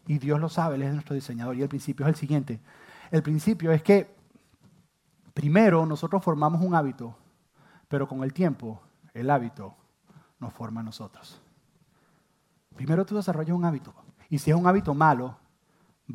[0.07, 1.57] Y Dios lo sabe, Él es nuestro diseñador.
[1.57, 2.61] Y el principio es el siguiente.
[3.11, 4.15] El principio es que
[5.33, 7.17] primero nosotros formamos un hábito,
[7.89, 8.83] pero con el tiempo
[9.15, 9.75] el hábito
[10.39, 11.41] nos forma a nosotros.
[12.77, 13.95] Primero tú desarrollas un hábito.
[14.29, 15.39] Y si es un hábito malo,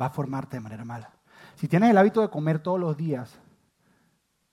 [0.00, 1.10] va a formarte de manera mala.
[1.56, 3.38] Si tienes el hábito de comer todos los días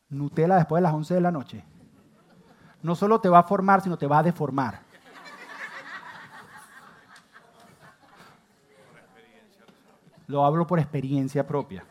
[0.09, 1.63] Nutella después de las 11 de la noche,
[2.81, 4.81] no solo te va a formar, sino te va a deformar.
[10.27, 11.85] Lo hablo por experiencia propia.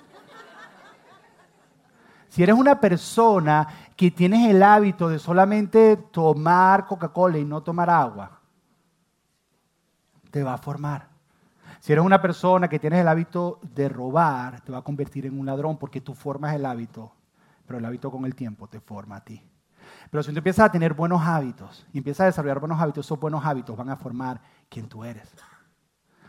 [2.28, 7.88] Si eres una persona que tienes el hábito de solamente tomar Coca-Cola y no tomar
[7.88, 8.40] agua,
[10.30, 11.08] te va a formar.
[11.80, 15.38] Si eres una persona que tienes el hábito de robar, te va a convertir en
[15.38, 17.10] un ladrón porque tú formas el hábito,
[17.64, 19.42] pero el hábito con el tiempo te forma a ti.
[20.10, 23.18] Pero si tú empiezas a tener buenos hábitos y empiezas a desarrollar buenos hábitos, esos
[23.18, 25.34] buenos hábitos van a formar quien tú eres.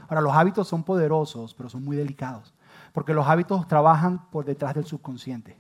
[0.10, 2.54] Ahora, los hábitos son poderosos, pero son muy delicados,
[2.94, 5.60] porque los hábitos trabajan por detrás del subconsciente.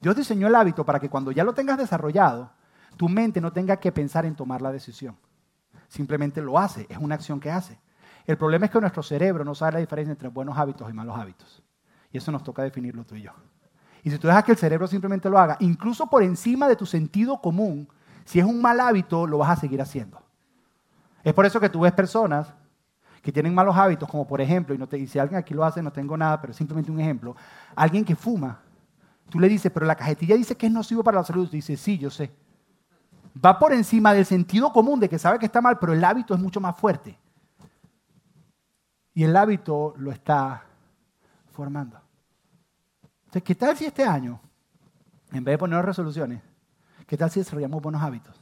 [0.00, 2.52] Dios diseñó el hábito para que cuando ya lo tengas desarrollado,
[2.96, 5.16] tu mente no tenga que pensar en tomar la decisión.
[5.88, 7.78] Simplemente lo hace, es una acción que hace.
[8.26, 11.18] El problema es que nuestro cerebro no sabe la diferencia entre buenos hábitos y malos
[11.18, 11.62] hábitos.
[12.10, 13.32] Y eso nos toca definirlo tú y yo.
[14.02, 16.86] Y si tú dejas que el cerebro simplemente lo haga, incluso por encima de tu
[16.86, 17.88] sentido común,
[18.24, 20.20] si es un mal hábito, lo vas a seguir haciendo.
[21.22, 22.52] Es por eso que tú ves personas
[23.22, 25.80] que tienen malos hábitos, como por ejemplo, y, no te, si alguien aquí lo hace,
[25.80, 27.36] no tengo nada, pero simplemente un ejemplo,
[27.76, 28.58] alguien que fuma,
[29.30, 31.96] tú le dices, pero la cajetilla dice que es nocivo para la salud, dice, sí,
[31.98, 32.32] yo sé.
[33.44, 36.34] Va por encima del sentido común de que sabe que está mal, pero el hábito
[36.34, 37.16] es mucho más fuerte.
[39.14, 40.64] Y el hábito lo está
[41.52, 42.01] formando.
[43.32, 44.38] Entonces, ¿qué tal si este año,
[45.32, 46.42] en vez de poner resoluciones,
[47.06, 48.38] qué tal si desarrollamos buenos hábitos?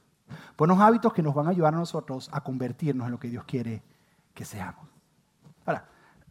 [0.59, 3.45] Buenos hábitos que nos van a ayudar a nosotros a convertirnos en lo que Dios
[3.45, 3.85] quiere
[4.35, 4.85] que seamos.
[5.65, 5.85] Ahora,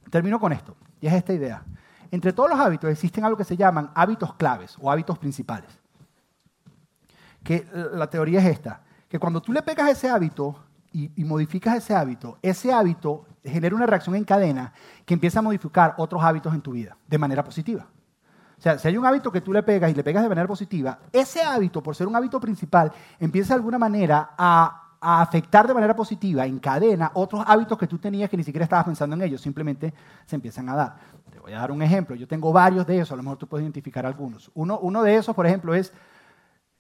[0.10, 1.64] termino con esto, y es esta idea.
[2.12, 5.80] Entre todos los hábitos existen algo que se llaman hábitos claves o hábitos principales.
[7.42, 11.78] Que la teoría es esta, que cuando tú le pegas ese hábito y, y, modificas
[11.78, 14.74] ese hábito, ese hábito genera una reacción en cadena
[15.06, 17.88] que empieza a modificar otros hábitos en tu vida de manera positiva.
[18.60, 20.46] O sea, si hay un hábito que tú le pegas y le pegas de manera
[20.46, 25.74] positiva, ese hábito, por ser un hábito principal, empieza de alguna manera a, afectar de
[25.74, 29.22] manera positiva, en cadena, otros hábitos que tú tenías que ni siquiera estabas pensando en
[29.22, 29.94] ellos, simplemente
[30.26, 30.96] se empiezan a dar.
[31.32, 32.18] Te voy a dar un ejemplo.
[32.18, 34.52] Yo tengo varios de esos, a lo mejor tú puedes identificar algunos.
[34.56, 35.94] Uno, uno de esos, por ejemplo, es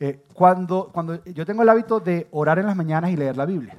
[0.01, 3.45] eh, cuando, cuando yo tengo el hábito de orar en las mañanas y leer la
[3.45, 3.77] Biblia.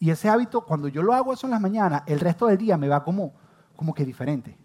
[0.00, 2.76] Y ese hábito, cuando yo lo hago eso en las mañanas, el resto del día
[2.76, 3.32] me va como,
[3.76, 4.58] como que diferente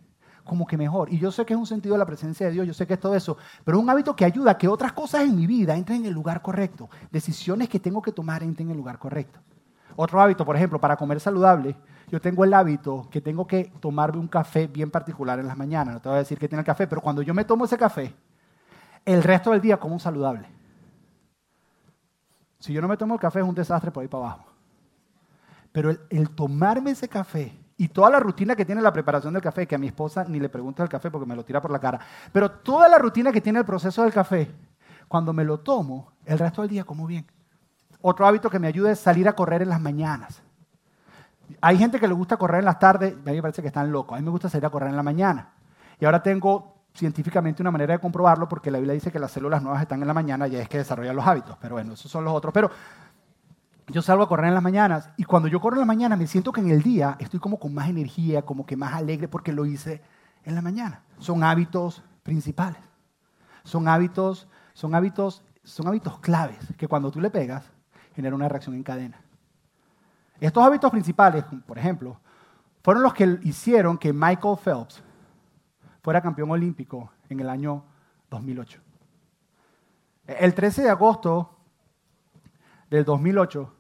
[0.46, 1.12] como que mejor.
[1.12, 2.94] Y yo sé que es un sentido de la presencia de Dios, yo sé que
[2.94, 5.48] es todo eso, pero es un hábito que ayuda a que otras cosas en mi
[5.48, 6.90] vida entren en el lugar correcto.
[7.12, 9.40] Decisiones que tengo que tomar entren en el lugar correcto.
[9.98, 11.76] Otro hábito, por ejemplo, para comer saludable,
[12.10, 15.96] yo tengo el hábito que tengo que tomarme un café bien particular en las mañanas.
[15.96, 17.78] No te voy a decir que tiene el café, pero cuando yo me tomo ese
[17.78, 18.14] café,
[19.04, 20.48] el resto del día como un saludable.
[22.60, 24.46] Si yo no me tomo el café es un desastre por ahí para abajo.
[25.72, 29.42] Pero el, el tomarme ese café y toda la rutina que tiene la preparación del
[29.42, 31.72] café, que a mi esposa ni le pregunta el café porque me lo tira por
[31.72, 32.00] la cara,
[32.32, 34.52] pero toda la rutina que tiene el proceso del café,
[35.08, 37.26] cuando me lo tomo, el resto del día como bien.
[38.02, 40.42] Otro hábito que me ayuda es salir a correr en las mañanas.
[41.62, 43.92] Hay gente que le gusta correr en las tardes, a mí me parece que están
[43.92, 44.16] locos.
[44.16, 45.54] A mí me gusta salir a correr en la mañana.
[46.00, 49.62] Y ahora tengo científicamente una manera de comprobarlo porque la Biblia dice que las células
[49.62, 51.58] nuevas están en la mañana y es que desarrollan los hábitos.
[51.60, 52.54] Pero bueno, esos son los otros.
[52.54, 52.72] Pero
[53.88, 56.28] yo salgo a correr en las mañanas y cuando yo corro en las mañanas me
[56.28, 59.54] siento que en el día estoy como con más energía, como que más alegre porque
[59.54, 60.02] lo hice
[60.44, 61.04] en la mañana.
[61.20, 62.82] Son hábitos principales.
[63.64, 67.72] Son hábitos, son hábitos, son hábitos claves que cuando tú le pegas
[68.16, 69.22] genera una reacción en cadena.
[70.40, 72.20] Estos hábitos principales, por ejemplo,
[72.84, 75.04] fueron los que hicieron que Michael Phelps
[76.02, 77.84] fuera campeón olímpico en el año
[78.30, 78.80] 2008.
[80.28, 81.55] El 13 de agosto
[82.90, 83.74] del 2008,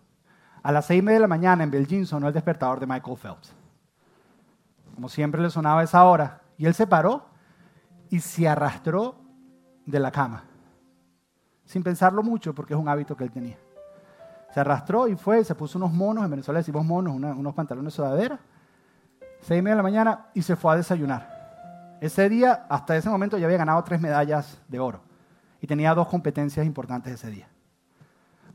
[0.63, 3.17] a las seis y media de la mañana en Belgium sonó el despertador de Michael
[3.17, 3.53] Phelps.
[4.95, 6.41] Como siempre le sonaba esa hora.
[6.57, 7.25] Y él se paró
[8.09, 9.15] y se arrastró
[9.85, 10.43] de la cama.
[11.65, 13.57] Sin pensarlo mucho, porque es un hábito que él tenía.
[14.53, 17.97] Se arrastró y fue, se puso unos monos, en Venezuela decimos monos, unos pantalones de
[17.97, 18.39] sudadera,
[19.41, 21.97] seis y media de la mañana y se fue a desayunar.
[22.01, 25.01] Ese día, hasta ese momento, ya había ganado tres medallas de oro
[25.61, 27.49] y tenía dos competencias importantes ese día.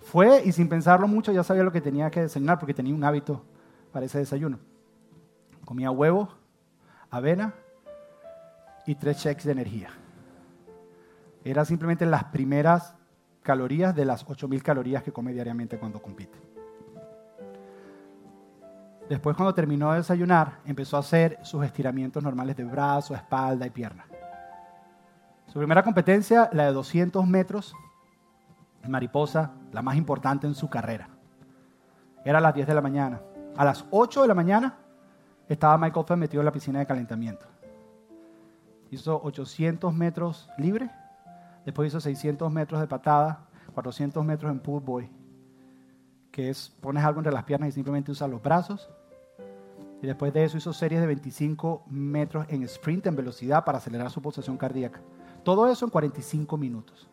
[0.00, 3.04] Fue y sin pensarlo mucho ya sabía lo que tenía que desayunar porque tenía un
[3.04, 3.44] hábito
[3.92, 4.58] para ese desayuno.
[5.64, 6.28] Comía huevo,
[7.10, 7.54] avena
[8.86, 9.90] y tres cheques de energía.
[11.44, 12.94] Era simplemente las primeras
[13.42, 16.38] calorías de las 8.000 calorías que come diariamente cuando compite.
[19.08, 23.70] Después cuando terminó de desayunar, empezó a hacer sus estiramientos normales de brazo, espalda y
[23.70, 24.06] pierna.
[25.46, 27.74] Su primera competencia, la de 200 metros,
[28.88, 31.08] mariposa, la más importante en su carrera.
[32.24, 33.20] Era a las 10 de la mañana.
[33.56, 34.78] A las 8 de la mañana
[35.48, 37.46] estaba Michael Phelps metido en la piscina de calentamiento.
[38.90, 40.90] Hizo 800 metros libre,
[41.64, 45.10] después hizo 600 metros de patada, 400 metros en pull boy,
[46.30, 48.90] que es pones algo entre las piernas y simplemente usas los brazos.
[50.02, 54.10] Y después de eso hizo series de 25 metros en sprint en velocidad para acelerar
[54.10, 55.00] su pulsación cardíaca.
[55.44, 57.08] Todo eso en 45 minutos.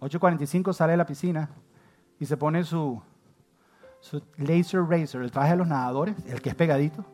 [0.00, 1.48] 8.45 sale de la piscina
[2.18, 3.00] y se pone su,
[4.36, 7.04] laser razor, el traje de los nadadores, el que es pegadito,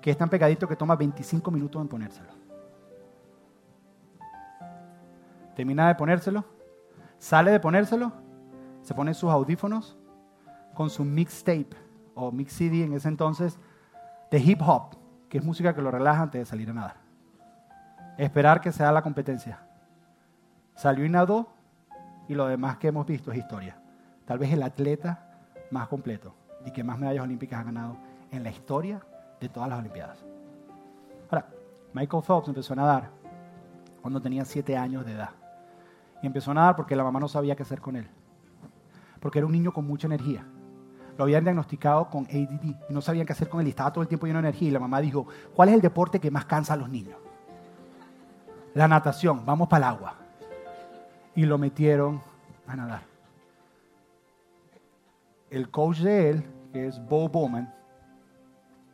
[0.00, 2.30] que es tan pegadito que toma 25 minutos en ponérselo.
[5.54, 6.44] Termina de ponérselo,
[7.18, 8.12] sale de ponérselo,
[8.82, 9.96] se pone sus audífonos
[10.74, 11.70] con su mixtape
[12.14, 13.58] o mix CD en ese entonces
[14.30, 14.96] de hip hop,
[15.28, 16.96] que es música que lo relaja antes de salir a nadar.
[18.18, 19.60] Esperar que sea la competencia
[20.74, 21.53] Salió y nadó
[22.28, 23.76] y lo demás que hemos visto es historia.
[24.24, 25.26] Tal vez el atleta
[25.70, 26.34] más completo
[26.64, 27.96] y que más medallas olímpicas ha ganado
[28.30, 29.00] en la historia
[29.40, 30.24] de todas las Olimpiadas.
[31.30, 31.46] Ahora,
[31.92, 33.10] Michael Phelps empezó a nadar
[34.00, 35.30] cuando tenía siete años de edad.
[36.22, 38.08] Y empezó a nadar porque la mamá no sabía qué hacer con él.
[39.20, 40.46] Porque era un niño con mucha energía.
[41.16, 44.02] Lo habían diagnosticado con ADD y no sabían qué hacer con él y estaba todo
[44.02, 44.68] el tiempo lleno de energía.
[44.68, 47.16] Y la mamá dijo, ¿cuál es el deporte que más cansa a los niños?
[48.74, 50.23] La natación, vamos para el agua.
[51.34, 52.22] Y lo metieron
[52.66, 53.02] a nadar.
[55.50, 57.72] El coach de él, que es Bo Bowman,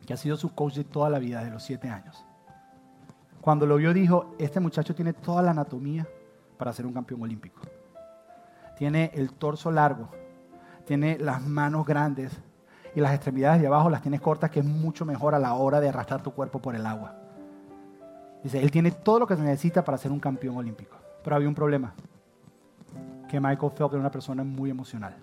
[0.05, 2.23] que ha sido su coach de toda la vida, de los siete años.
[3.41, 6.07] Cuando lo vio dijo, este muchacho tiene toda la anatomía
[6.57, 7.61] para ser un campeón olímpico.
[8.77, 10.09] Tiene el torso largo,
[10.85, 12.31] tiene las manos grandes
[12.93, 15.79] y las extremidades de abajo las tienes cortas, que es mucho mejor a la hora
[15.79, 17.15] de arrastrar tu cuerpo por el agua.
[18.43, 20.97] Dice, él tiene todo lo que se necesita para ser un campeón olímpico.
[21.23, 21.93] Pero había un problema,
[23.31, 25.15] que Michael Phelps era una persona muy emocional.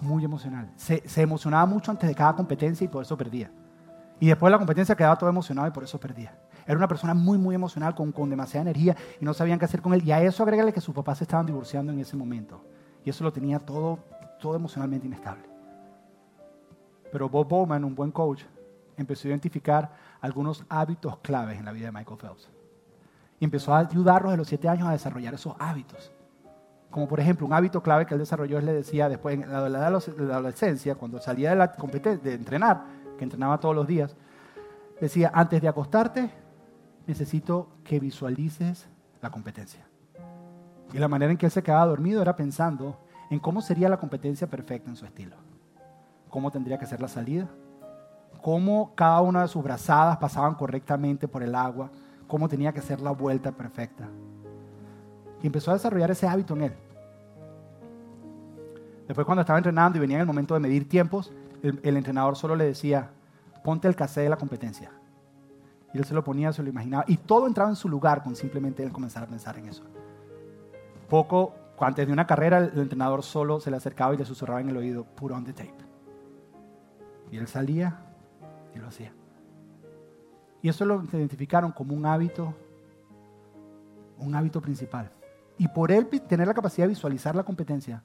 [0.00, 0.70] Muy emocional.
[0.76, 3.50] Se, se emocionaba mucho antes de cada competencia y por eso perdía.
[4.20, 6.32] Y después de la competencia quedaba todo emocionado y por eso perdía.
[6.64, 9.82] Era una persona muy, muy emocional, con, con demasiada energía y no sabían qué hacer
[9.82, 10.04] con él.
[10.04, 12.64] Y a eso agregale que sus papás se estaban divorciando en ese momento.
[13.04, 13.98] Y eso lo tenía todo,
[14.38, 15.42] todo emocionalmente inestable.
[17.10, 18.44] Pero Bob Bowman, un buen coach,
[18.96, 19.90] empezó a identificar
[20.20, 22.48] algunos hábitos claves en la vida de Michael Phelps.
[23.40, 26.12] Y empezó a ayudarlos de los siete años a desarrollar esos hábitos.
[26.90, 29.58] Como por ejemplo, un hábito clave que él desarrolló, él le decía después, en la
[29.58, 32.84] adolescencia, cuando salía de, la de entrenar,
[33.16, 34.16] que entrenaba todos los días,
[35.00, 36.30] decía, antes de acostarte,
[37.06, 38.88] necesito que visualices
[39.20, 39.86] la competencia.
[40.92, 42.98] Y la manera en que él se quedaba dormido era pensando
[43.30, 45.36] en cómo sería la competencia perfecta en su estilo.
[46.28, 47.48] Cómo tendría que ser la salida,
[48.42, 51.90] cómo cada una de sus brazadas pasaban correctamente por el agua,
[52.26, 54.08] cómo tenía que ser la vuelta perfecta.
[55.42, 56.72] Y empezó a desarrollar ese hábito en él.
[59.06, 62.54] Después cuando estaba entrenando y venía en el momento de medir tiempos, el, entrenador solo
[62.54, 63.10] le decía,
[63.64, 64.92] ponte el cassette de la competencia.
[65.92, 67.04] Y él se lo ponía, se lo imaginaba.
[67.08, 69.82] Y todo entraba en su lugar con simplemente él comenzar a pensar en eso.
[71.08, 74.68] Poco, antes de una carrera, el, entrenador solo se le acercaba y le susurraba en
[74.68, 75.74] el oído, put on the tape.
[77.32, 77.98] Y él salía
[78.74, 79.12] y lo hacía.
[80.62, 82.54] Y eso lo identificaron como un hábito,
[84.18, 85.10] un hábito principal.
[85.60, 88.02] Y por él tener la capacidad de visualizar la competencia,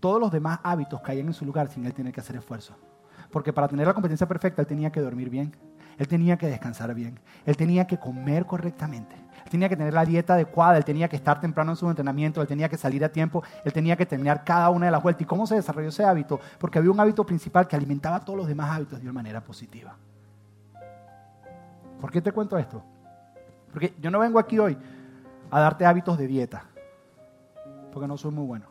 [0.00, 2.74] todos los demás hábitos caían en su lugar sin él tener que hacer esfuerzo.
[3.30, 5.54] Porque para tener la competencia perfecta, él tenía que dormir bien,
[5.98, 10.06] él tenía que descansar bien, él tenía que comer correctamente, él tenía que tener la
[10.06, 13.10] dieta adecuada, él tenía que estar temprano en su entrenamiento, él tenía que salir a
[13.10, 15.20] tiempo, él tenía que terminar cada una de las vueltas.
[15.20, 16.40] ¿Y cómo se desarrolló ese hábito?
[16.58, 19.94] Porque había un hábito principal que alimentaba todos los demás hábitos de una manera positiva.
[22.00, 22.82] ¿Por qué te cuento esto?
[23.70, 24.78] Porque yo no vengo aquí hoy
[25.50, 26.64] a darte hábitos de dieta,
[27.94, 28.66] porque no soy muy bueno.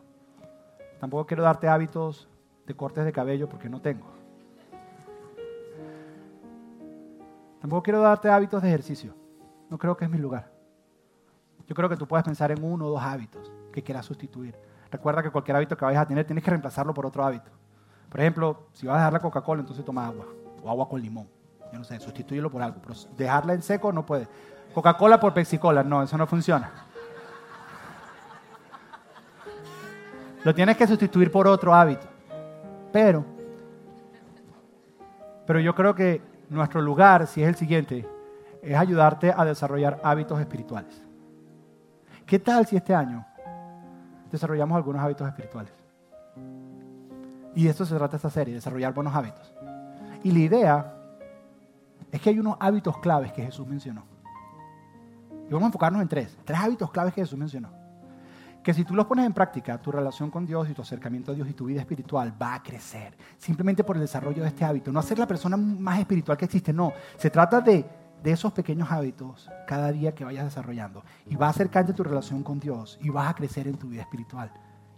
[1.00, 2.28] Tampoco quiero darte hábitos
[2.68, 4.06] de cortes de cabello, porque no tengo.
[7.62, 9.16] Tampoco quiero darte hábitos de ejercicio.
[9.70, 10.52] No creo que es mi lugar.
[11.66, 14.56] Yo creo que tú puedes pensar en uno o dos hábitos que quieras sustituir.
[14.92, 17.50] Recuerda que cualquier hábito que vayas a tener tienes que reemplazarlo por otro hábito.
[18.10, 20.26] Por ejemplo, si vas a dejar la Coca-Cola, entonces toma agua
[20.62, 21.30] o agua con limón.
[21.72, 22.82] Yo no sé, sustituirlo por algo.
[22.82, 24.28] Pero dejarla en seco no puede.
[24.74, 26.93] Coca-Cola por Pepsi-Cola, no, eso no funciona.
[30.44, 32.08] Lo tienes que sustituir por otro hábito.
[32.92, 33.26] Pero,
[35.48, 38.08] pero yo creo que nuestro lugar, si es el siguiente,
[38.62, 41.02] es ayudarte a desarrollar hábitos espirituales.
[42.26, 43.26] ¿Qué tal si este año
[44.32, 45.74] desarrollamos algunos hábitos espirituales?
[47.56, 49.54] Y de esto se trata esta serie, desarrollar buenos hábitos.
[50.24, 50.94] Y la idea
[52.12, 54.04] es que hay unos hábitos claves que Jesús mencionó.
[55.48, 57.83] Y vamos a enfocarnos en tres, tres hábitos claves que Jesús mencionó.
[58.64, 61.36] Que si tú los pones en práctica, tu relación con Dios y tu acercamiento a
[61.36, 63.16] Dios y tu vida espiritual va a crecer.
[63.38, 64.92] Simplemente por el desarrollo de este hábito.
[64.92, 66.94] No hacer la persona más espiritual que existe, no.
[67.18, 67.86] Se trata de,
[68.24, 71.04] de esos pequeños hábitos cada día que vayas desarrollando.
[71.28, 74.02] Y va a acercarte tu relación con Dios y vas a crecer en tu vida
[74.02, 74.52] espiritual.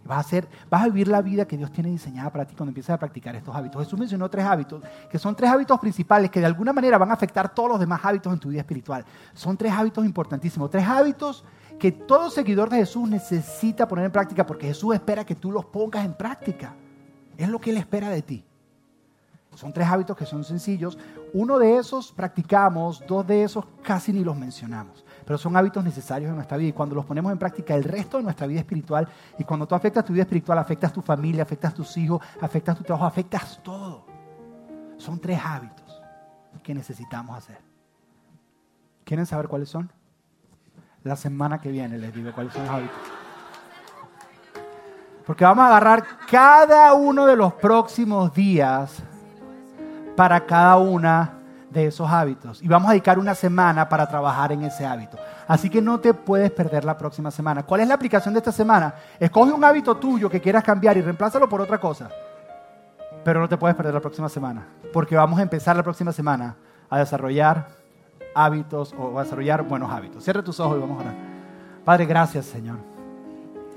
[0.06, 2.70] Vas a, hacer, vas a vivir la vida que Dios tiene diseñada para ti cuando
[2.70, 3.82] empieces a practicar estos hábitos.
[3.82, 7.14] Jesús mencionó tres hábitos, que son tres hábitos principales que de alguna manera van a
[7.14, 9.04] afectar todos los demás hábitos en tu vida espiritual.
[9.34, 11.44] Son tres hábitos importantísimos, tres hábitos
[11.78, 15.64] que todo seguidor de Jesús necesita poner en práctica porque Jesús espera que tú los
[15.66, 16.74] pongas en práctica.
[17.36, 18.44] Es lo que Él espera de ti.
[19.54, 20.98] Son tres hábitos que son sencillos.
[21.32, 26.30] Uno de esos practicamos, dos de esos casi ni los mencionamos pero son hábitos necesarios
[26.30, 29.08] en nuestra vida y cuando los ponemos en práctica el resto de nuestra vida espiritual
[29.36, 32.84] y cuando tú afectas tu vida espiritual, afectas tu familia, afectas tus hijos, afectas tu
[32.84, 34.06] trabajo, afectas todo.
[34.96, 36.00] Son tres hábitos
[36.62, 37.58] que necesitamos hacer.
[39.04, 39.90] ¿Quieren saber cuáles son?
[41.06, 42.96] La semana que viene les digo cuáles son los hábitos.
[45.24, 49.04] Porque vamos a agarrar cada uno de los próximos días
[50.16, 51.34] para cada una
[51.70, 52.60] de esos hábitos.
[52.60, 55.16] Y vamos a dedicar una semana para trabajar en ese hábito.
[55.46, 57.62] Así que no te puedes perder la próxima semana.
[57.62, 58.92] ¿Cuál es la aplicación de esta semana?
[59.20, 62.08] Escoge un hábito tuyo que quieras cambiar y reemplázalo por otra cosa.
[63.24, 64.66] Pero no te puedes perder la próxima semana.
[64.92, 66.56] Porque vamos a empezar la próxima semana
[66.90, 67.75] a desarrollar
[68.36, 70.22] hábitos o desarrollar buenos hábitos.
[70.22, 71.14] Cierra tus ojos y vamos a orar.
[71.84, 72.76] Padre, gracias, Señor.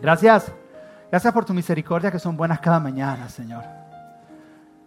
[0.01, 0.51] Gracias
[1.11, 3.63] Gracias por tu misericordia que son buenas cada mañana, Señor.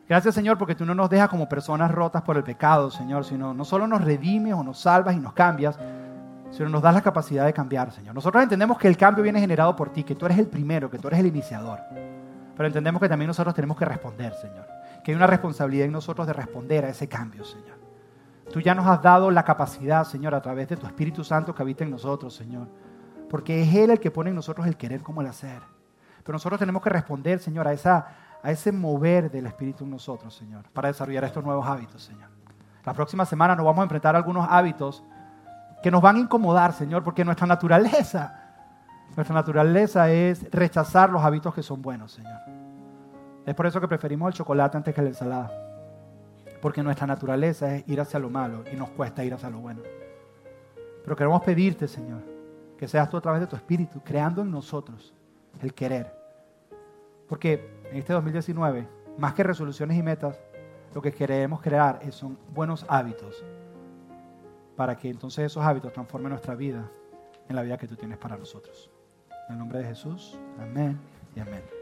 [0.09, 3.53] Gracias, Señor, porque tú no nos dejas como personas rotas por el pecado, Señor, sino
[3.53, 5.77] no solo nos redimes o nos salvas y nos cambias,
[6.51, 8.15] sino nos das la capacidad de cambiar, Señor.
[8.15, 10.99] Nosotros entendemos que el cambio viene generado por ti, que tú eres el primero, que
[10.99, 11.81] tú eres el iniciador.
[12.57, 14.67] Pero entendemos que también nosotros tenemos que responder, Señor.
[15.03, 17.82] Que hay una responsabilidad en nosotros de responder a ese cambio, Señor.
[18.53, 21.63] Tú ya nos has dado la capacidad, Señor, a través de tu Espíritu Santo que
[21.63, 22.69] habita en nosotros, Señor.
[23.31, 25.63] Porque es Él el que pone en nosotros el querer como el hacer.
[26.23, 28.07] Pero nosotros tenemos que responder, Señor, a, esa,
[28.43, 32.29] a ese mover del Espíritu en nosotros, Señor, para desarrollar estos nuevos hábitos, Señor.
[32.85, 35.03] La próxima semana nos vamos a enfrentar a algunos hábitos
[35.83, 38.53] que nos van a incomodar, Señor, porque nuestra naturaleza,
[39.17, 42.39] nuestra naturaleza es rechazar los hábitos que son buenos, Señor.
[43.47, 45.72] Es por eso que preferimos el chocolate antes que la ensalada.
[46.63, 49.83] Porque nuestra naturaleza es ir hacia lo malo y nos cuesta ir hacia lo bueno.
[51.03, 52.23] Pero queremos pedirte, Señor,
[52.79, 55.13] que seas tú a través de tu Espíritu, creando en nosotros
[55.61, 56.15] el querer.
[57.29, 58.89] Porque en este 2019,
[59.19, 60.41] más que resoluciones y metas,
[60.95, 63.45] lo que queremos crear son buenos hábitos
[64.77, 66.89] para que entonces esos hábitos transformen nuestra vida
[67.49, 68.91] en la vida que tú tienes para nosotros.
[69.49, 70.99] En el nombre de Jesús, amén
[71.35, 71.82] y amén.